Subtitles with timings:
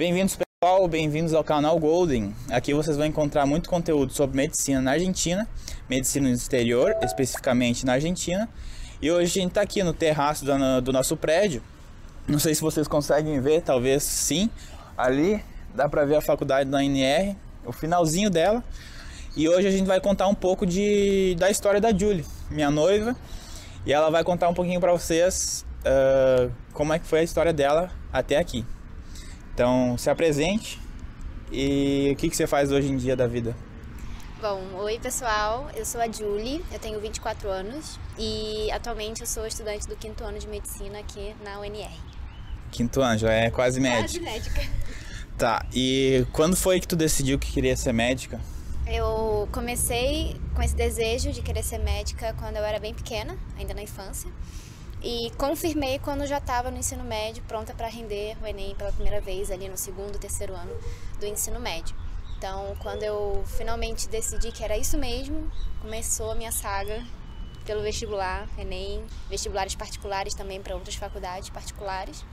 [0.00, 2.34] Bem-vindos, pessoal, bem-vindos ao canal Golden.
[2.50, 5.46] Aqui vocês vão encontrar muito conteúdo sobre medicina na Argentina,
[5.90, 8.48] medicina no exterior, especificamente na Argentina.
[9.02, 11.62] E hoje a gente está aqui no terraço do, do nosso prédio.
[12.26, 14.48] Não sei se vocês conseguem ver, talvez sim.
[14.96, 15.44] Ali
[15.74, 17.36] dá para ver a faculdade da NR,
[17.66, 18.64] o finalzinho dela.
[19.36, 23.14] E hoje a gente vai contar um pouco de, da história da Julie, minha noiva.
[23.84, 27.52] E ela vai contar um pouquinho para vocês uh, como é que foi a história
[27.52, 28.64] dela até aqui.
[29.60, 30.80] Então, se apresente
[31.52, 33.54] e o que, que você faz hoje em dia da vida?
[34.40, 39.46] Bom, oi pessoal, eu sou a Julie, eu tenho 24 anos e atualmente eu sou
[39.46, 41.92] estudante do quinto ano de medicina aqui na UNR.
[42.70, 44.00] Quinto ano, já é quase médica.
[44.00, 44.62] Quase médica.
[45.36, 48.40] Tá, e quando foi que tu decidiu que queria ser médica?
[48.86, 53.74] Eu comecei com esse desejo de querer ser médica quando eu era bem pequena, ainda
[53.74, 54.30] na infância.
[55.02, 59.18] E confirmei quando já estava no ensino médio, pronta para render o Enem pela primeira
[59.18, 60.78] vez, ali no segundo, terceiro ano
[61.18, 61.96] do ensino médio.
[62.36, 67.02] Então, quando eu finalmente decidi que era isso mesmo, começou a minha saga
[67.64, 72.24] pelo vestibular, Enem, vestibulares particulares também para outras faculdades particulares.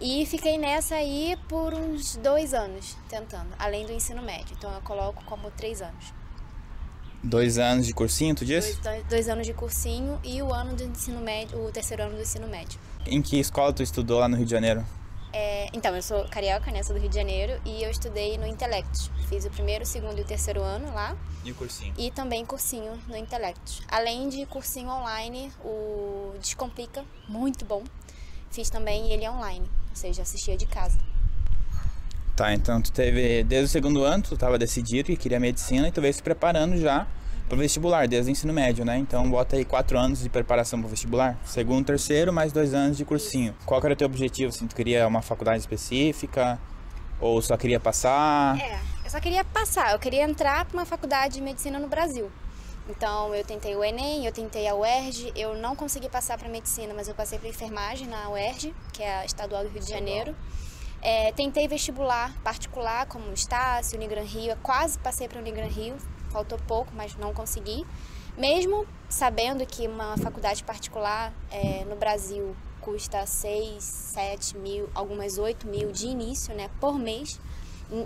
[0.00, 4.54] E fiquei nessa aí por uns dois anos tentando, além do ensino médio.
[4.56, 6.12] Então eu coloco como três anos.
[7.24, 8.78] Dois anos de cursinho, tu disse?
[8.82, 12.20] Dois, dois, anos de cursinho e o ano do ensino médio, o terceiro ano do
[12.20, 12.78] ensino médio.
[13.06, 14.84] Em que escola tu estudou lá no Rio de Janeiro?
[15.32, 16.82] É, então, eu sou carioca, né?
[16.82, 19.10] Sou do Rio de Janeiro e eu estudei no Intelectus.
[19.26, 21.16] Fiz o primeiro, o segundo e o terceiro ano lá.
[21.42, 21.94] E o cursinho?
[21.96, 23.80] E também cursinho no Intelectus.
[23.88, 27.82] Além de cursinho online, o Descomplica, muito bom.
[28.50, 30.98] Fiz também ele online, ou seja, assistia de casa.
[32.36, 35.92] Tá, então tu teve, desde o segundo ano, tu estava decidido que queria medicina e
[35.92, 37.06] tu veio se preparando já
[37.48, 38.98] para o vestibular, desde o ensino médio, né?
[38.98, 41.38] Então bota aí quatro anos de preparação para o vestibular.
[41.44, 43.54] Segundo, terceiro, mais dois anos de cursinho.
[43.64, 44.48] Qual era o teu objetivo?
[44.48, 46.58] Assim, tu queria uma faculdade específica?
[47.20, 48.58] Ou só queria passar?
[48.60, 49.92] É, eu só queria passar.
[49.92, 52.32] Eu queria entrar para uma faculdade de medicina no Brasil.
[52.88, 56.92] Então eu tentei o Enem, eu tentei a UERJ, eu não consegui passar para medicina,
[56.92, 60.34] mas eu passei para enfermagem na UERJ, que é a estadual do Rio de Janeiro.
[61.04, 65.96] É, tentei vestibular particular, como Estácio, Unigran Rio, quase passei para Unigran Rio,
[66.30, 67.86] faltou pouco, mas não consegui.
[68.38, 75.66] Mesmo sabendo que uma faculdade particular é, no Brasil custa 6, 7 mil, algumas 8
[75.66, 77.38] mil de início, né, por mês,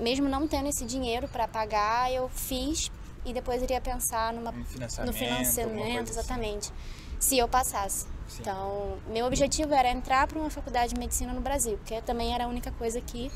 [0.03, 2.91] mesmo não tendo esse dinheiro para pagar, eu fiz
[3.25, 6.11] e depois iria pensar numa, financiamento, no financiamento, assim.
[6.11, 7.08] exatamente, assim.
[7.19, 8.07] Se eu passasse.
[8.29, 8.39] Sim.
[8.41, 12.45] Então, meu objetivo era entrar para uma faculdade de medicina no Brasil, porque também era
[12.45, 13.31] a única coisa que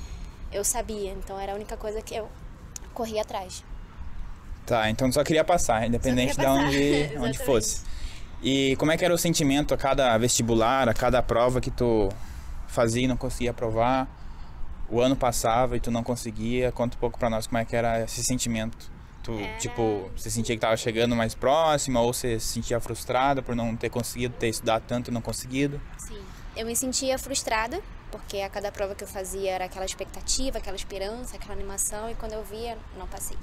[0.53, 2.29] eu sabia, então era a única coisa que eu
[2.93, 3.65] corria atrás.
[4.67, 6.69] Tá, então só queria passar, independente queria passar.
[6.71, 7.83] de onde, onde fosse.
[8.43, 12.09] E como é que era o sentimento a cada vestibular, a cada prova que tu
[12.67, 14.09] fazia e não conseguia aprovar?
[14.91, 16.71] O ano passava e tu não conseguia.
[16.71, 18.92] Conta um pouco para nós como é que era esse sentimento.
[19.23, 19.59] Tu, Era...
[19.59, 23.77] tipo, você sentia que tava chegando mais próxima ou você se sentia frustrada por não
[23.77, 25.81] ter conseguido, ter estudado tanto e não conseguido?
[25.97, 26.21] Sim,
[26.57, 30.77] eu me sentia frustrada, porque a cada prova que eu fazia era aquela expectativa, aquela
[30.77, 33.39] esperança, aquela animação, e quando eu via, não passei.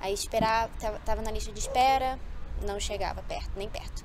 [0.00, 0.68] Aí esperar,
[1.04, 2.18] tava na lista de espera,
[2.62, 4.04] não chegava perto, nem perto.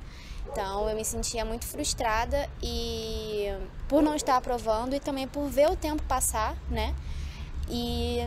[0.51, 3.47] Então eu me sentia muito frustrada e
[3.87, 6.95] por não estar aprovando e também por ver o tempo passar, né?
[7.69, 8.19] E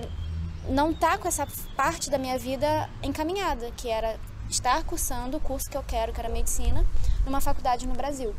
[0.68, 1.46] não tá com essa
[1.76, 4.18] parte da minha vida encaminhada, que era
[4.48, 6.84] estar cursando o curso que eu quero, que era medicina,
[7.24, 8.34] numa faculdade no Brasil.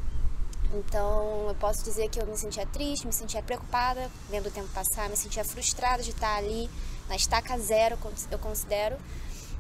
[0.74, 4.68] Então, eu posso dizer que eu me sentia triste, me sentia preocupada vendo o tempo
[4.70, 6.70] passar, me sentia frustrada de estar ali
[7.08, 7.98] na estaca zero,
[8.32, 8.96] eu considero.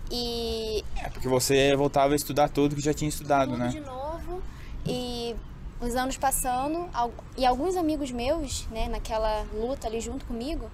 [0.10, 3.70] E é porque você voltava a estudar tudo que já tinha estudado, tudo né?
[3.70, 4.42] de novo.
[4.86, 5.36] E
[5.80, 6.90] os anos passando,
[7.38, 10.70] e alguns amigos meus, né, naquela luta ali junto comigo,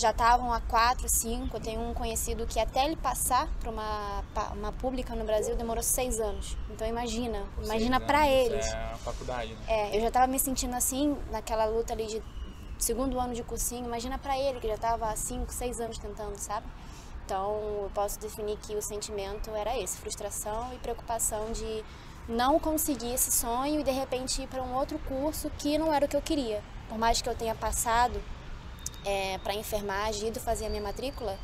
[0.00, 1.60] já estavam há quatro, cinco.
[1.60, 6.18] Tenho um conhecido que até ele passar para uma, uma pública no Brasil demorou seis
[6.18, 6.56] anos.
[6.70, 8.66] Então imagina, imagina para eles.
[8.66, 9.60] É a faculdade, né?
[9.68, 12.22] É, eu já estava me sentindo assim naquela luta ali de
[12.78, 13.84] segundo ano de cursinho.
[13.86, 16.66] Imagina para ele que já estava há cinco, seis anos tentando, sabe?
[17.24, 21.84] Então eu posso definir que o sentimento era esse: frustração e preocupação de
[22.28, 26.06] não conseguir esse sonho e de repente ir para um outro curso que não era
[26.06, 26.62] o que eu queria.
[26.88, 28.20] Por mais que eu tenha passado
[29.04, 31.38] é, para enfermagem, ido fazer a minha matrícula,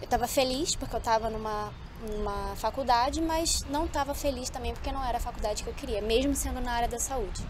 [0.00, 1.72] eu estava feliz porque eu estava numa,
[2.08, 6.00] numa faculdade, mas não estava feliz também porque não era a faculdade que eu queria,
[6.00, 7.42] mesmo sendo na área da saúde.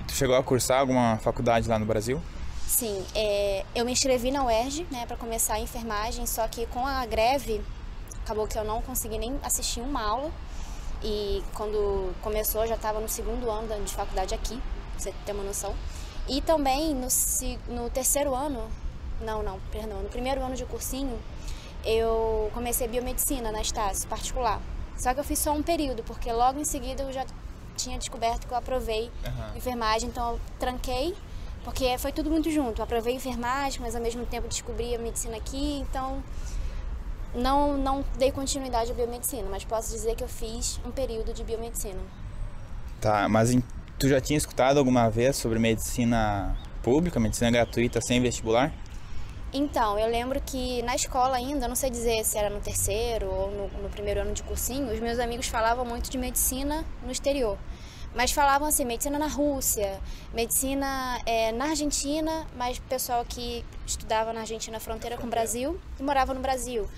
[0.00, 2.20] E tu chegou a cursar alguma faculdade lá no Brasil?
[2.66, 6.86] Sim, é, eu me inscrevi na UERJ né, para começar a enfermagem, só que com
[6.86, 7.62] a greve
[8.24, 10.30] acabou que eu não consegui nem assistir uma aula.
[11.02, 14.60] E quando começou, eu já estava no segundo ano de faculdade aqui,
[14.92, 15.74] pra você ter uma noção.
[16.28, 17.06] E também no,
[17.68, 18.68] no terceiro ano
[19.20, 20.02] Não, não, perdão.
[20.02, 21.18] No primeiro ano de cursinho,
[21.84, 24.60] eu comecei biomedicina na Estácio, particular.
[24.96, 27.24] Só que eu fiz só um período, porque logo em seguida eu já
[27.76, 29.56] tinha descoberto que eu aprovei Aham.
[29.56, 31.14] enfermagem, então eu tranquei,
[31.64, 32.80] porque foi tudo muito junto.
[32.80, 36.22] Eu aprovei enfermagem, mas ao mesmo tempo descobri a medicina aqui, então
[37.34, 41.44] não, não dei continuidade à biomedicina, mas posso dizer que eu fiz um período de
[41.44, 42.00] biomedicina.
[43.00, 43.62] Tá, mas em-
[43.98, 48.72] tu já tinha escutado alguma vez sobre medicina pública, medicina gratuita sem vestibular?
[49.52, 53.50] Então, eu lembro que na escola ainda, não sei dizer se era no terceiro ou
[53.50, 57.56] no, no primeiro ano de cursinho, os meus amigos falavam muito de medicina no exterior.
[58.14, 60.00] Mas falavam assim, medicina na Rússia,
[60.32, 66.02] medicina eh, na Argentina, mas pessoal que estudava na Argentina fronteira com o Brasil e
[66.02, 66.88] morava no Brasil.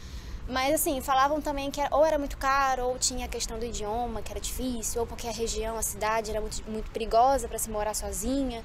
[0.49, 3.65] Mas assim, falavam também que era- ou era muito caro, ou tinha a questão do
[3.67, 7.59] idioma, que era difícil, ou porque a região, a cidade era muito, muito perigosa para
[7.59, 8.65] se morar sozinha.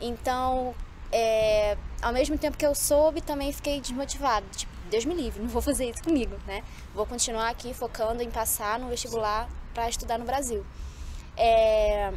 [0.00, 0.74] Então,
[1.12, 4.46] é, ao mesmo tempo que eu soube, também fiquei desmotivada.
[4.54, 6.62] Tipo, Deus me livre, não vou fazer isso comigo, né?
[6.94, 10.64] Vou continuar aqui focando em passar no vestibular para estudar no Brasil.
[11.36, 12.12] É,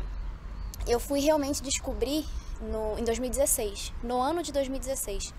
[0.88, 2.26] eu fui realmente descobrir
[2.62, 5.34] no, em 2016, no ano de 2016,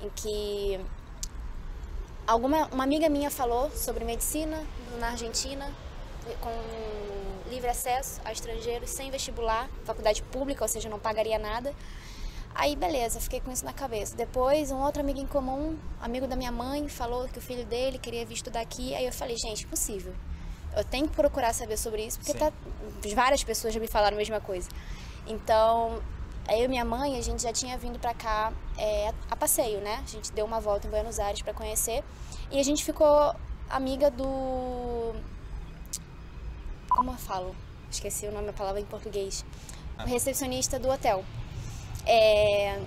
[0.00, 0.80] em que
[2.26, 4.64] alguma uma amiga minha falou sobre medicina
[4.98, 5.70] na Argentina
[6.40, 11.74] com livre acesso a estrangeiros sem vestibular, faculdade pública, ou seja, não pagaria nada.
[12.54, 14.14] Aí beleza, fiquei com isso na cabeça.
[14.14, 17.98] Depois um outro amigo em comum, amigo da minha mãe, falou que o filho dele
[17.98, 18.94] queria vir estudar aqui.
[18.94, 20.14] Aí eu falei, gente, impossível.
[20.76, 22.38] Eu tenho que procurar saber sobre isso, porque Sim.
[22.38, 22.52] tá,
[23.14, 24.68] várias pessoas já me falaram a mesma coisa.
[25.26, 26.02] Então,
[26.48, 30.02] eu e minha mãe, a gente já tinha vindo pra cá é, a passeio, né?
[30.02, 32.02] A gente deu uma volta em Buenos Aires pra conhecer.
[32.50, 33.34] E a gente ficou
[33.70, 35.14] amiga do.
[36.88, 37.54] Como eu falo?
[37.90, 39.44] Esqueci o nome da palavra em português.
[39.98, 41.24] O recepcionista do hotel.
[42.06, 42.78] É,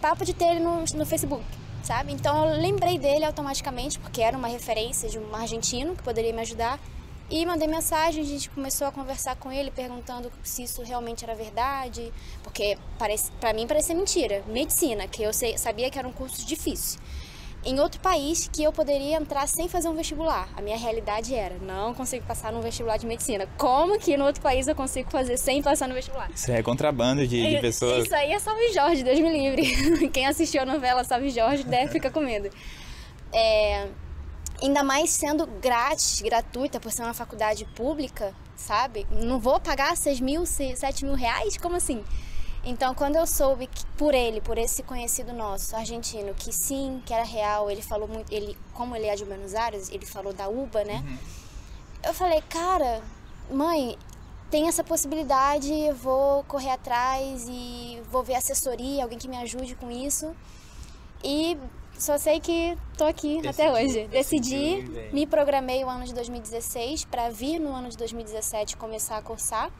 [0.00, 1.44] papo de ter ele no, no Facebook,
[1.82, 2.12] sabe?
[2.12, 6.40] Então eu lembrei dele automaticamente, porque era uma referência de um argentino que poderia me
[6.40, 6.78] ajudar.
[7.30, 11.34] E mandei mensagem, a gente começou a conversar com ele, perguntando se isso realmente era
[11.34, 12.76] verdade, porque
[13.40, 14.42] para mim parecia mentira.
[14.46, 17.00] Medicina, que eu sei- sabia que era um curso difícil.
[17.64, 20.48] Em outro país que eu poderia entrar sem fazer um vestibular.
[20.56, 23.46] A minha realidade era, não consigo passar num vestibular de medicina.
[23.56, 26.28] Como que no outro país eu consigo fazer sem passar no vestibular?
[26.34, 28.04] Isso é contrabando de, de É, pessoas.
[28.04, 30.08] Isso aí é Salve Jorge, Deus me livre.
[30.10, 32.50] Quem assistiu a novela Salve Jorge deve ficar com medo.
[33.32, 33.86] É,
[34.60, 39.06] ainda mais sendo grátis, gratuita, por ser uma faculdade pública, sabe?
[39.08, 41.56] Não vou pagar 6 mil, 7 mil reais?
[41.56, 42.02] Como assim?
[42.64, 47.12] Então, quando eu soube que por ele, por esse conhecido nosso, argentino, que sim, que
[47.12, 50.48] era real, ele falou muito, ele, como ele é de Buenos Aires, ele falou da
[50.48, 51.02] UBA, né?
[52.04, 53.02] Eu falei, cara,
[53.50, 53.98] mãe,
[54.50, 59.74] tem essa possibilidade, eu vou correr atrás e vou ver assessoria, alguém que me ajude
[59.74, 60.34] com isso.
[61.24, 61.56] E
[61.98, 64.08] só sei que tô aqui até Decidiu, hoje.
[64.08, 65.14] Decidi, decidiu veio.
[65.14, 69.70] me programei o ano de 2016 para vir no ano de 2017 começar a cursar.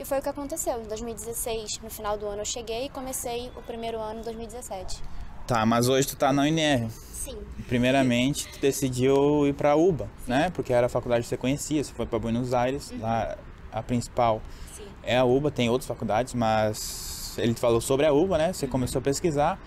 [0.00, 0.80] E foi o que aconteceu.
[0.80, 5.02] Em 2016, no final do ano, eu cheguei e comecei o primeiro ano em 2017.
[5.46, 6.88] Tá, mas hoje tu tá na UNR.
[6.90, 7.36] Sim.
[7.68, 10.48] Primeiramente, tu decidiu ir pra UBA, né?
[10.54, 13.36] Porque era a faculdade que você conhecia, você foi pra Buenos Aires, lá
[13.70, 14.40] a principal
[14.74, 14.86] Sim.
[15.02, 18.52] é a UBA, tem outras faculdades, mas ele falou sobre a UBA, né?
[18.54, 19.60] Você começou a pesquisar.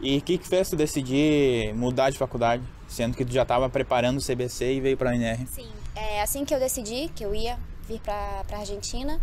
[0.00, 3.70] E o que, que fez tu decidir mudar de faculdade, sendo que tu já estava
[3.70, 5.46] preparando o CBC e veio pra UNR?
[5.46, 7.56] Sim, é assim que eu decidi que eu ia
[7.86, 9.20] vir para a Argentina,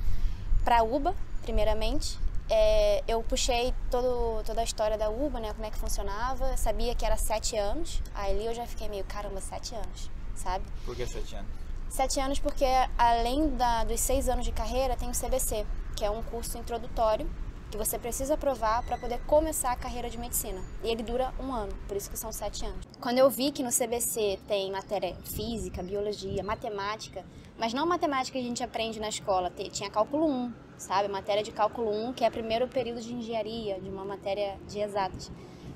[0.64, 2.20] para UBA, primeiramente.
[2.50, 6.94] É, eu puxei todo, toda a história da UBA, né, como é que funcionava, sabia
[6.94, 10.66] que era sete anos, aí eu já fiquei meio, caramba, sete anos, sabe?
[10.86, 11.50] Por que sete anos?
[11.90, 12.66] Sete anos porque
[12.98, 15.66] além da, dos seis anos de carreira tem o CBC,
[15.96, 17.30] que é um curso introdutório
[17.72, 20.62] que você precisa aprovar para poder começar a carreira de medicina.
[20.84, 22.86] E ele dura um ano, por isso que são sete anos.
[23.00, 27.24] Quando eu vi que no CBC tem matéria física, biologia, matemática,
[27.58, 31.08] mas não matemática que a gente aprende na escola, tinha cálculo 1, sabe?
[31.08, 34.80] Matéria de cálculo 1, que é o primeiro período de engenharia, de uma matéria de
[34.80, 35.32] exatas.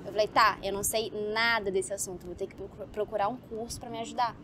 [0.05, 3.37] Eu falei, tá, eu não sei nada desse assunto, vou ter que procu- procurar um
[3.37, 4.35] curso para me ajudar.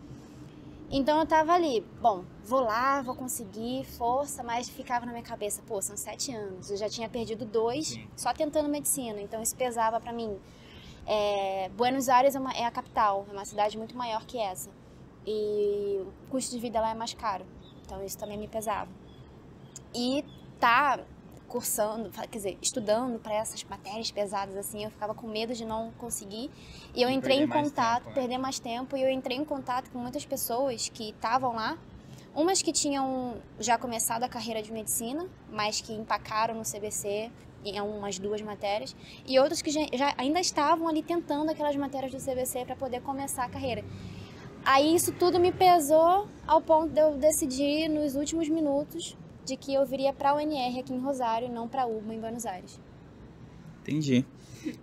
[0.94, 5.62] Então eu tava ali, bom, vou lá, vou conseguir, força, mas ficava na minha cabeça,
[5.66, 8.08] pô, são sete anos, eu já tinha perdido dois Sim.
[8.16, 10.38] só tentando medicina, então isso pesava pra mim.
[11.08, 14.70] É, Buenos Aires é, uma- é a capital, é uma cidade muito maior que essa,
[15.26, 17.46] e o custo de vida lá é mais caro,
[17.86, 18.92] então isso também me pesava.
[19.96, 20.26] E
[20.60, 21.00] tá
[21.52, 25.92] cursando, quer dizer, estudando para essas matérias pesadas assim, eu ficava com medo de não
[25.98, 26.50] conseguir.
[26.96, 28.16] E eu De entrei em contato, tempo, né?
[28.16, 31.78] perder mais tempo, e eu entrei em contato com muitas pessoas que estavam lá.
[32.34, 37.30] Umas que tinham já começado a carreira de medicina, mas que empacaram no CBC
[37.66, 38.96] em umas duas matérias,
[39.28, 43.02] e outros que já, já ainda estavam ali tentando aquelas matérias do CBC para poder
[43.02, 43.84] começar a carreira.
[44.64, 49.18] Aí isso tudo me pesou ao ponto de eu decidir nos últimos minutos
[49.52, 52.14] de que eu viria para a UNR aqui em Rosário e não para a UBA
[52.14, 52.80] em Buenos Aires.
[53.82, 54.26] Entendi.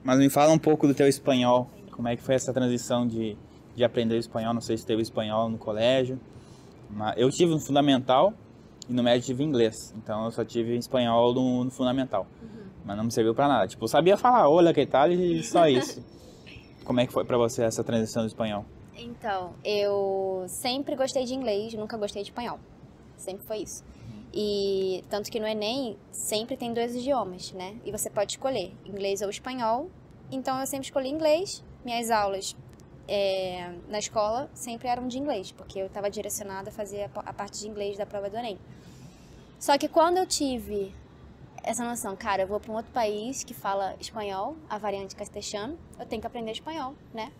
[0.04, 1.70] Mas me fala um pouco do teu espanhol.
[1.90, 3.36] Como é que foi essa transição de,
[3.74, 4.52] de aprender espanhol?
[4.52, 6.20] Não sei se teve espanhol no colégio.
[6.90, 8.34] Mas eu tive no fundamental
[8.88, 9.94] e no médio tive inglês.
[9.96, 12.26] Então eu só tive espanhol no, no fundamental.
[12.42, 12.66] Uhum.
[12.84, 13.66] Mas não me serviu para nada.
[13.66, 16.04] Tipo, eu sabia falar olha que tal e só isso.
[16.84, 18.64] Como é que foi para você essa transição do espanhol?
[18.96, 22.58] Então, eu sempre gostei de inglês, nunca gostei de espanhol.
[23.16, 23.84] Sempre foi isso.
[24.32, 27.76] E tanto que no Enem sempre tem dois idiomas, né?
[27.84, 29.90] E você pode escolher inglês ou espanhol.
[30.30, 31.64] Então eu sempre escolhi inglês.
[31.84, 32.54] Minhas aulas
[33.06, 37.60] é, na escola sempre eram de inglês, porque eu estava direcionada a fazer a parte
[37.60, 38.58] de inglês da prova do Enem.
[39.58, 40.94] Só que quando eu tive
[41.62, 45.78] essa noção, cara, eu vou para um outro país que fala espanhol, a variante castelhano,
[45.98, 47.32] eu tenho que aprender espanhol, né?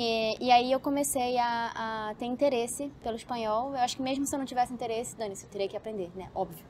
[0.00, 1.72] E, e aí eu comecei a,
[2.10, 3.70] a, ter interesse pelo espanhol.
[3.74, 6.30] Eu acho que mesmo se eu não tivesse interesse, Dani, eu teria que aprender, né?
[6.32, 6.64] Óbvio.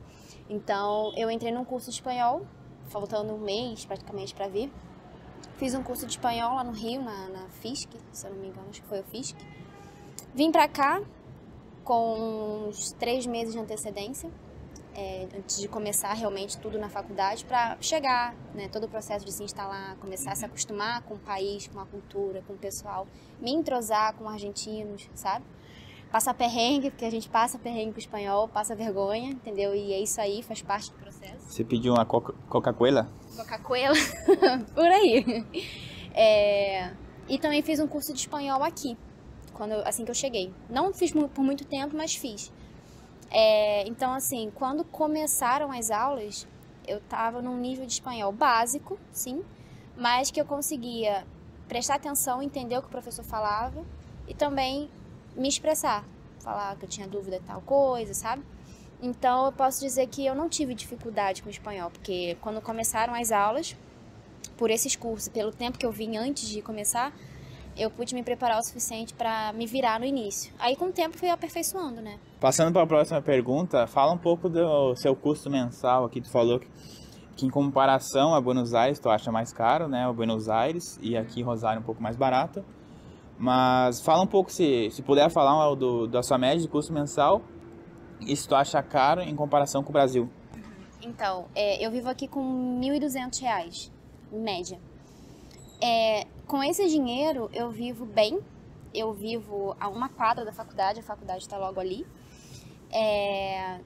[0.48, 2.46] Então eu entrei num curso de espanhol,
[2.86, 4.72] faltando um mês praticamente para vir.
[5.58, 8.48] Fiz um curso de espanhol lá no Rio, na, na FISC, se eu não me
[8.48, 9.36] engano, acho que foi o FISC.
[10.34, 11.02] Vim pra cá
[11.84, 14.30] com uns três meses de antecedência
[14.98, 19.32] é, antes de começar realmente tudo na faculdade, para chegar, né, todo o processo de
[19.32, 23.06] se instalar, começar a se acostumar com o país, com a cultura, com o pessoal,
[23.40, 25.44] me entrosar com argentinos, sabe?
[26.10, 29.72] Passar perrengue, porque a gente passa perrengue com o espanhol, passa vergonha, entendeu?
[29.72, 31.48] E é isso aí, faz parte do processo.
[31.48, 33.08] Você pediu uma Coca-Cola?
[33.36, 33.94] Coca-Cola?
[34.74, 35.44] Por aí.
[36.12, 36.90] É...
[37.28, 38.96] E também fiz um curso de espanhol aqui,
[39.52, 40.52] quando assim que eu cheguei.
[40.68, 42.50] Não fiz por muito tempo, mas fiz.
[43.30, 46.46] É, então, assim, quando começaram as aulas,
[46.86, 49.44] eu estava num nível de espanhol básico, sim,
[49.96, 51.26] mas que eu conseguia
[51.68, 53.84] prestar atenção, entender o que o professor falava
[54.26, 54.90] e também
[55.36, 56.04] me expressar,
[56.40, 58.42] falar que eu tinha dúvida de tal coisa, sabe?
[59.00, 63.14] Então, eu posso dizer que eu não tive dificuldade com o espanhol, porque quando começaram
[63.14, 63.76] as aulas,
[64.56, 67.12] por esses cursos, pelo tempo que eu vim antes de começar,
[67.78, 70.52] eu pude me preparar o suficiente para me virar no início.
[70.58, 72.18] Aí com o tempo fui aperfeiçoando, né?
[72.40, 76.20] Passando para a próxima pergunta, fala um pouco do seu custo mensal aqui.
[76.20, 76.68] Tu falou que,
[77.36, 80.06] que em comparação a Buenos Aires tu acha mais caro, né?
[80.08, 82.64] O Buenos Aires e aqui Rosário um pouco mais barato.
[83.38, 87.40] Mas fala um pouco, se, se puder falar do, da sua média de custo mensal
[88.20, 90.28] e se tu acha caro em comparação com o Brasil.
[91.00, 93.90] Então, é, eu vivo aqui com R$ 1.200,
[94.32, 94.80] em média.
[95.80, 98.40] É, com esse dinheiro eu vivo bem,
[98.94, 102.06] eu vivo a uma quadra da faculdade, a faculdade está logo ali.
[102.90, 103.78] É,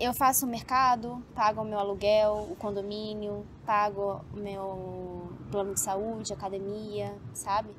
[0.00, 5.80] eu faço o mercado, pago o meu aluguel, o condomínio, pago o meu plano de
[5.80, 7.70] saúde, academia, sabe?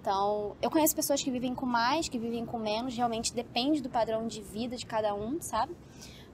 [0.00, 3.88] Então, eu conheço pessoas que vivem com mais, que vivem com menos, realmente depende do
[3.88, 5.74] padrão de vida de cada um, sabe?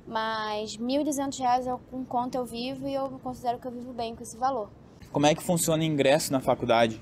[0.07, 4.17] Mas R$ 1.200 é com quanto eu vivo e eu considero que eu vivo bem
[4.17, 4.71] com esse valor.
[5.12, 7.00] Como é que funciona o ingresso na faculdade?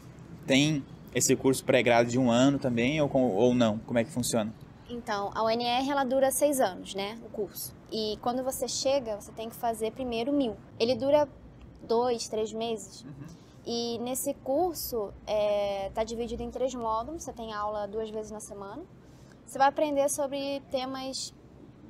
[0.49, 0.83] Tem
[1.15, 3.79] esse curso pré-grado de um ano também ou, ou não?
[3.81, 4.53] Como é que funciona?
[4.89, 7.77] Então, a UNR ela dura seis anos, né, o curso.
[7.93, 10.57] E quando você chega, você tem que fazer primeiro mil.
[10.81, 11.29] Ele dura
[11.87, 13.03] dois, três meses.
[13.03, 13.27] Uhum.
[13.67, 17.25] E nesse curso está é, tá dividido em três módulos.
[17.25, 18.83] Você tem aula duas vezes na semana.
[19.45, 21.35] Você vai aprender sobre temas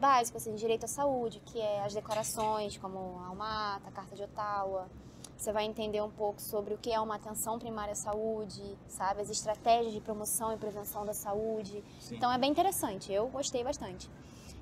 [0.00, 4.22] básicos, assim, direito à saúde, que é as declarações, como a Almata, a Carta de
[4.24, 4.88] Ottawa,
[5.38, 9.22] você vai entender um pouco sobre o que é uma atenção primária à saúde, sabe?
[9.22, 11.82] As estratégias de promoção e prevenção da saúde.
[12.00, 12.16] Sim.
[12.16, 14.10] Então é bem interessante, eu gostei bastante.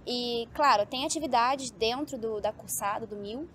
[0.07, 3.49] E, claro, tem atividades dentro do, da cursada, do MIL,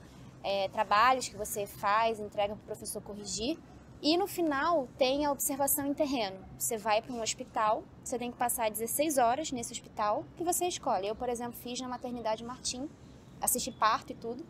[0.44, 3.58] é, trabalhos que você faz, entrega para o professor corrigir.
[4.02, 6.44] E no final tem a observação em terreno.
[6.58, 10.66] Você vai para um hospital, você tem que passar 16 horas nesse hospital que você
[10.66, 11.08] escolhe.
[11.08, 12.90] Eu, por exemplo, fiz na maternidade Martim,
[13.40, 14.44] assisti parto e tudo.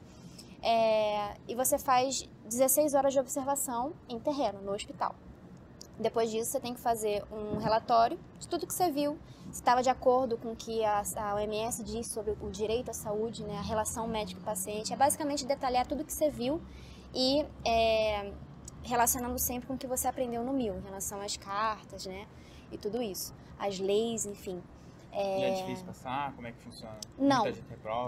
[0.62, 5.16] É, e você faz 16 horas de observação em terreno, no hospital.
[6.00, 9.18] Depois disso, você tem que fazer um relatório de tudo que você viu,
[9.52, 12.94] se estava de acordo com o que a, a OMS diz sobre o direito à
[12.94, 14.94] saúde, né, a relação médico-paciente.
[14.94, 16.62] É basicamente detalhar tudo que você viu
[17.14, 18.32] e é,
[18.82, 22.28] relacionando sempre com o que você aprendeu no MIL, em relação às cartas, né,
[22.72, 23.34] e tudo isso.
[23.60, 24.62] As leis, enfim.
[25.12, 25.40] É...
[25.40, 26.34] E é difícil passar?
[26.34, 26.98] Como é que funciona?
[27.18, 27.44] Não.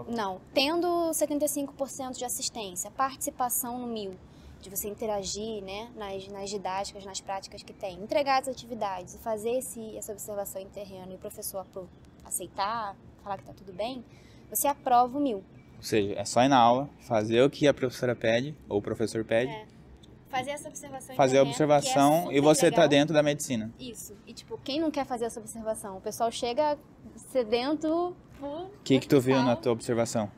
[0.10, 0.42] Não.
[0.54, 4.16] Tendo 75% de assistência, participação no mil,
[4.62, 9.18] de você interagir né, nas, nas didáticas, nas práticas que tem, entregar as atividades e
[9.18, 11.66] fazer esse, essa observação em terreno e o professor
[12.24, 14.04] aceitar, falar que está tudo bem,
[14.50, 15.44] você aprova o mil.
[15.78, 18.82] Ou seja, é só ir na aula, fazer o que a professora pede, ou o
[18.82, 19.73] professor pede, É.
[20.34, 21.14] Fazer essa observação.
[21.14, 22.90] em fazer a terreno, observação é e você tá legal.
[22.90, 23.72] dentro da medicina.
[23.80, 24.16] Isso.
[24.26, 25.98] E tipo, quem não quer fazer essa observação?
[25.98, 26.78] O pessoal chega
[27.32, 28.66] sedento por.
[28.66, 30.32] O que, que tu viu na tua observação?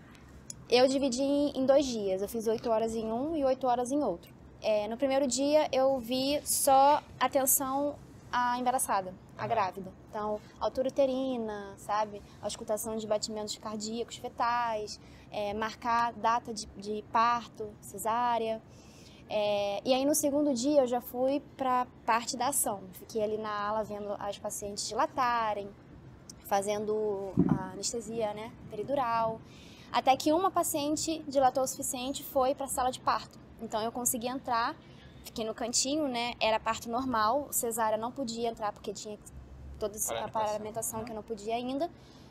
[0.70, 2.22] Eu dividi em dois dias.
[2.22, 4.34] Eu fiz oito horas em um e oito horas em outro.
[4.62, 7.96] É, no primeiro dia eu vi só atenção
[8.32, 9.92] à embaraçada, à grávida.
[10.10, 12.22] Então, altura uterina, sabe?
[12.42, 15.00] A escutação de batimentos cardíacos fetais,
[15.32, 18.62] é, marcar data de, de parto, cesárea.
[19.30, 22.82] É, e aí no segundo dia eu já fui para parte da ação.
[22.94, 25.70] Fiquei ali na ala vendo as pacientes dilatarem,
[26.46, 29.40] fazendo a anestesia né, peridural.
[29.92, 33.40] Até que uma paciente dilatou o suficiente e foi para a sala de parto.
[33.62, 34.76] Então eu consegui entrar,
[35.24, 36.34] fiquei no cantinho, né?
[36.40, 39.18] Era parto normal, cesárea não podia entrar porque tinha
[39.80, 40.42] toda essa Paramentação.
[40.42, 41.90] paramentação que eu não podia ainda.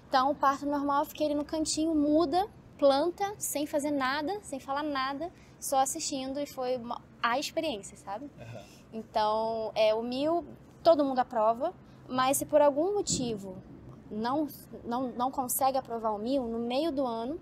[0.08, 2.46] Então, o parto normal, eu fiquei ali no cantinho, muda,
[2.78, 8.31] planta, sem fazer nada, sem falar nada, só assistindo e foi uma, a experiência, sabe?
[8.93, 10.45] Então, é, o mil,
[10.83, 11.73] todo mundo aprova,
[12.09, 13.57] mas se por algum motivo
[14.11, 14.47] não,
[14.85, 17.40] não, não consegue aprovar o mil, no meio do ano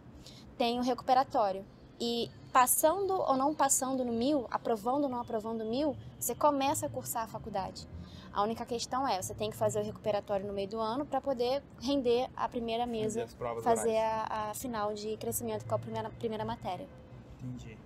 [0.56, 1.64] tem o recuperatório.
[2.00, 6.86] E passando ou não passando no mil, aprovando ou não aprovando o mil, você começa
[6.86, 7.86] a cursar a faculdade.
[8.32, 11.20] A única questão é, você tem que fazer o recuperatório no meio do ano para
[11.20, 13.26] poder render a primeira mesa,
[13.62, 16.86] fazer a, a final de crescimento, é a primeira, primeira matéria.
[17.42, 17.76] Entendi.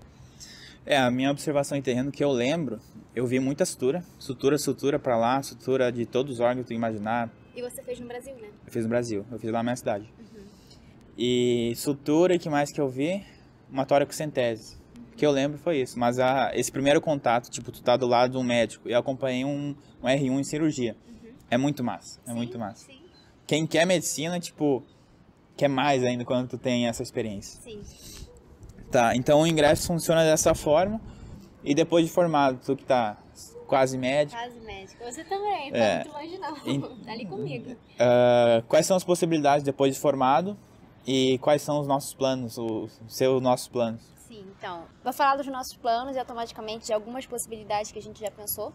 [0.85, 2.79] É, a minha observação em terreno que eu lembro,
[3.12, 6.75] eu vi muita sutura, sutura, sutura pra lá, sutura de todos os órgãos que tu
[6.75, 7.29] imaginar.
[7.57, 8.49] E você fez no Brasil, né?
[8.65, 10.09] Eu fiz no Brasil, eu fiz lá na minha cidade.
[11.19, 13.25] E sutura, e que mais que eu vi?
[13.69, 14.76] Uma toracocentese.
[15.16, 15.99] Que eu lembro foi isso.
[15.99, 18.99] Mas a, esse primeiro contato, tipo, tu tá do lado de um médico, e eu
[18.99, 20.96] acompanhei um, um R1 em cirurgia.
[21.50, 22.87] É muito massa, é muito massa.
[22.87, 23.00] Sim,
[23.46, 24.82] Quem quer medicina, tipo,
[25.56, 27.61] quer mais ainda quando tu tem essa experiência.
[27.62, 27.80] sim.
[28.90, 31.00] Tá, então o ingresso funciona dessa forma.
[31.64, 33.16] E depois de formado, tu que tá
[33.66, 35.04] quase médico, Quase médico.
[35.04, 36.04] Você também, tá É.
[36.04, 36.96] muito longe não.
[36.99, 37.76] Tá ali comigo.
[37.99, 40.57] ah, quais são as possibilidades depois de formado?
[41.05, 44.00] E quais são os nossos planos, os seus nossos planos?
[44.37, 48.20] Sim, então, vou falar dos nossos planos e automaticamente de algumas possibilidades que a gente
[48.20, 48.72] já pensou.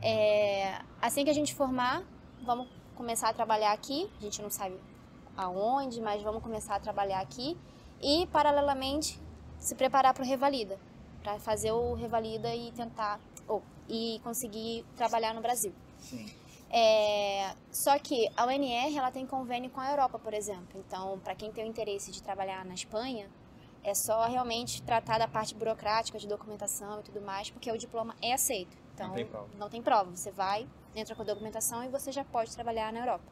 [0.00, 2.04] É, assim que a gente formar,
[2.44, 4.08] vamos começar a trabalhar aqui.
[4.18, 4.78] A gente não sabe
[5.36, 7.56] aonde, mas vamos começar a trabalhar aqui.
[8.00, 9.20] E, paralelamente,
[9.58, 10.78] se preparar para o Revalida.
[11.20, 13.18] Para fazer o Revalida e tentar,
[13.48, 15.74] ou, e conseguir trabalhar no Brasil.
[15.98, 16.26] Sim.
[16.70, 20.80] É, só que a UNR ela tem convênio com a Europa, por exemplo.
[20.86, 23.28] Então, para quem tem o interesse de trabalhar na Espanha,
[23.86, 28.16] é só realmente tratar da parte burocrática de documentação e tudo mais, porque o diploma
[28.20, 28.76] é aceito.
[28.92, 29.48] Então, Não tem prova.
[29.56, 30.10] não tem prova.
[30.10, 33.24] Você vai, entra com a documentação e você já pode trabalhar na Europa.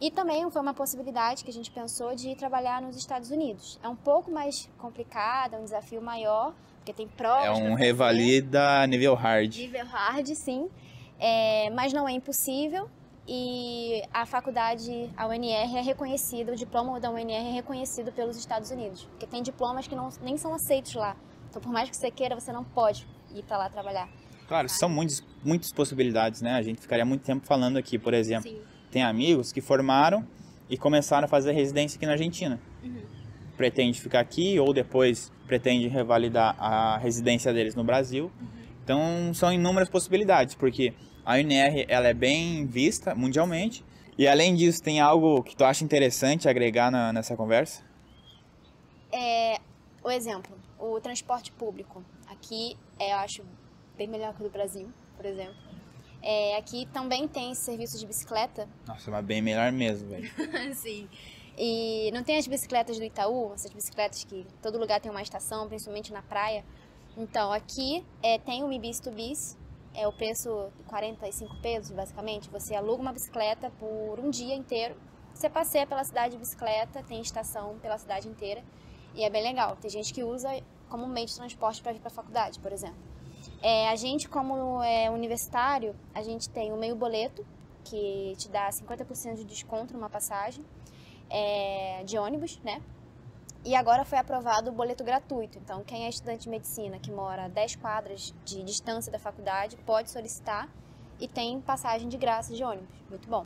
[0.00, 3.78] E também foi uma possibilidade que a gente pensou de ir trabalhar nos Estados Unidos.
[3.82, 7.44] É um pouco mais complicado, é um desafio maior, porque tem provas.
[7.44, 9.54] É um revalida nível hard.
[9.56, 10.70] Nível hard, sim.
[11.18, 12.88] É, mas não é impossível.
[13.28, 18.70] E a faculdade, a UNR, é reconhecida, o diploma da UNR é reconhecido pelos Estados
[18.70, 19.04] Unidos.
[19.04, 21.16] Porque tem diplomas que não, nem são aceitos lá.
[21.50, 24.08] Então, por mais que você queira, você não pode ir para lá trabalhar.
[24.46, 26.52] Claro, são muitas, muitas possibilidades, né?
[26.52, 28.48] A gente ficaria muito tempo falando aqui, por exemplo.
[28.48, 28.60] Sim.
[28.92, 30.24] Tem amigos que formaram
[30.70, 32.60] e começaram a fazer residência aqui na Argentina.
[32.82, 33.02] Uhum.
[33.56, 38.30] Pretende ficar aqui ou depois pretende revalidar a residência deles no Brasil.
[38.40, 38.46] Uhum.
[38.84, 40.94] Então são inúmeras possibilidades, porque
[41.26, 43.84] a UNR ela é bem vista mundialmente.
[44.16, 47.82] E além disso, tem algo que tu acha interessante agregar na- nessa conversa?
[49.12, 49.58] É,
[50.02, 52.02] o exemplo, o transporte público.
[52.28, 53.42] Aqui é, eu acho
[53.96, 55.54] bem melhor que o do Brasil, por exemplo.
[56.22, 60.30] É, aqui também tem serviço de bicicleta Nossa, mas bem melhor mesmo, velho.
[60.74, 61.08] Sim.
[61.58, 65.68] E não tem as bicicletas do Itaú, essas bicicletas que todo lugar tem uma estação,
[65.68, 66.64] principalmente na praia.
[67.16, 69.56] Então, aqui é, tem o Mi Bis to Bis,
[69.96, 72.50] é o preço de 45 pesos, basicamente.
[72.50, 74.94] Você aluga uma bicicleta por um dia inteiro.
[75.34, 78.62] Você passeia pela cidade de bicicleta, tem estação pela cidade inteira.
[79.14, 79.76] E é bem legal.
[79.76, 80.48] Tem gente que usa
[80.88, 82.98] como meio de transporte para ir para a faculdade, por exemplo.
[83.62, 87.44] É, a gente, como é, universitário, a gente tem o meio boleto,
[87.84, 90.64] que te dá 50% de desconto numa passagem
[91.30, 92.82] é, de ônibus, né?
[93.66, 95.58] E agora foi aprovado o boleto gratuito.
[95.58, 99.76] Então, quem é estudante de medicina que mora a 10 quadras de distância da faculdade
[99.78, 100.68] pode solicitar
[101.18, 102.88] e tem passagem de graça de ônibus.
[103.10, 103.44] Muito bom.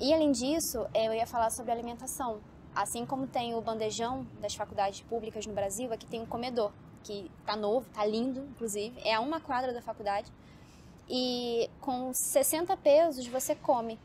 [0.00, 2.40] E além disso, eh, eu ia falar sobre alimentação.
[2.74, 6.72] Assim como tem o bandejão das faculdades públicas no Brasil, aqui tem um comedor,
[7.04, 9.00] que tá novo, tá lindo, inclusive.
[9.04, 10.28] É a uma quadra da faculdade.
[11.08, 13.96] E com 60 pesos você come,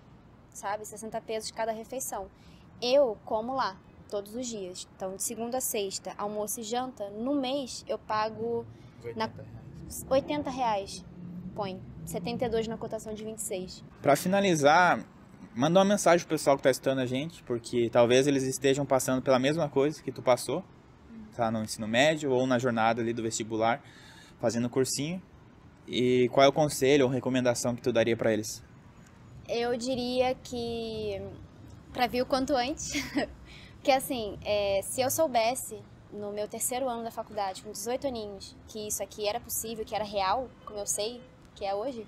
[0.54, 0.86] sabe?
[0.86, 2.28] 60 pesos cada refeição.
[2.80, 3.76] Eu como lá.
[4.08, 4.88] Todos os dias.
[4.96, 8.66] Então, de segunda a sexta, almoço e janta, no mês eu pago
[9.04, 10.06] 80 Na- reais.
[10.10, 11.06] 80 reais.
[11.56, 11.80] Põe.
[12.06, 13.84] 72 na cotação de 26.
[14.02, 15.04] Pra finalizar,
[15.56, 19.22] manda uma mensagem pro pessoal que tá escutando a gente, porque talvez eles estejam passando
[19.22, 20.64] pela mesma coisa que tu passou,
[21.36, 23.82] tá no ensino médio ou na jornada ali do vestibular,
[24.40, 25.22] fazendo cursinho.
[25.88, 28.64] E qual é o conselho ou recomendação que tu daria pra eles?
[29.48, 31.22] Eu diria que
[31.94, 32.92] pra vir o quanto antes.
[33.78, 38.56] Porque assim, é, se eu soubesse no meu terceiro ano da faculdade, com 18 aninhos,
[38.68, 41.22] que isso aqui era possível, que era real, como eu sei
[41.56, 42.06] que é hoje,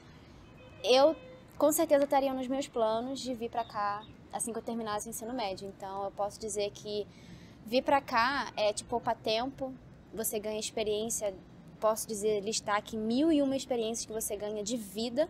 [0.84, 1.15] eu
[1.58, 5.10] com certeza estaria nos meus planos de vir pra cá assim que eu terminasse o
[5.10, 5.67] ensino médio.
[5.75, 7.08] Então eu posso dizer que
[7.65, 9.73] vir pra cá é te poupar tempo,
[10.13, 11.34] você ganha experiência,
[11.79, 15.29] posso dizer, listar aqui mil e uma experiências que você ganha de vida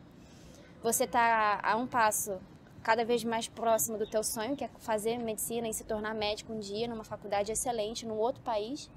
[0.82, 2.40] você está a um passo
[2.84, 6.54] cada vez mais próximo do teu sonho, que é fazer medicina e se tornar médico
[6.54, 8.90] um dia numa faculdade excelente, num outro país.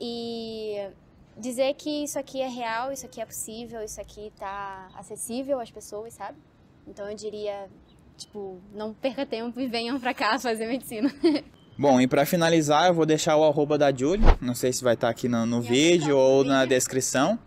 [0.00, 0.88] E
[1.36, 5.70] dizer que isso aqui é real, isso aqui é possível, isso aqui está acessível às
[5.70, 6.38] pessoas, sabe?
[6.86, 7.68] Então eu diria,
[8.16, 11.12] tipo, não perca tempo e venham pra cá fazer medicina.
[11.78, 14.26] Bom, e pra finalizar, eu vou deixar o arroba da Julie.
[14.38, 17.38] Não sei se vai estar aqui no, no vídeo canto ou na descrição.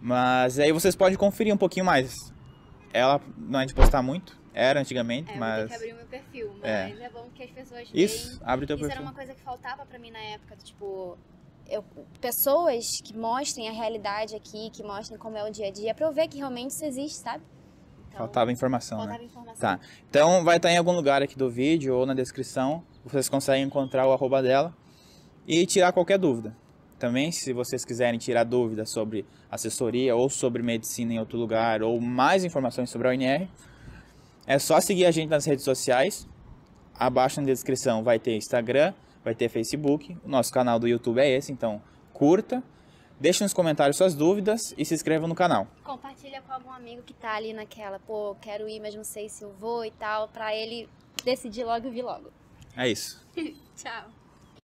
[0.00, 2.32] Mas aí vocês podem conferir um pouquinho mais.
[2.90, 5.70] Ela não é de postar muito, era antigamente, mas.
[5.72, 6.90] abrir o meu perfil, É.
[7.00, 9.06] é bom que as pessoas Isso, abre teu Isso era perfil.
[9.08, 11.16] uma coisa que faltava pra mim na época, tipo,
[11.68, 11.84] eu,
[12.20, 16.06] pessoas que mostrem a realidade aqui, que mostrem como é o dia a dia, pra
[16.06, 17.44] eu ver que realmente isso existe, sabe?
[18.08, 19.04] Então, Faltava informação, né?
[19.04, 19.60] faltava informação.
[19.60, 19.80] Tá.
[20.08, 22.82] Então vai estar em algum lugar aqui do vídeo ou na descrição.
[23.04, 24.76] Vocês conseguem encontrar o arroba dela
[25.46, 26.56] e tirar qualquer dúvida.
[26.98, 31.98] Também, se vocês quiserem tirar dúvidas sobre assessoria ou sobre medicina em outro lugar ou
[32.00, 33.48] mais informações sobre a UNR,
[34.50, 36.26] é só seguir a gente nas redes sociais.
[36.98, 40.18] Abaixo na descrição vai ter Instagram, vai ter Facebook.
[40.24, 41.80] O nosso canal do YouTube é esse, então
[42.12, 42.60] curta.
[43.20, 45.68] Deixe nos comentários suas dúvidas e se inscreva no canal.
[45.84, 49.44] Compartilha com algum amigo que tá ali naquela, pô, quero ir, mas não sei se
[49.44, 50.88] eu vou e tal, pra ele
[51.24, 52.32] decidir logo e vir logo.
[52.76, 53.24] É isso.
[53.76, 54.19] Tchau.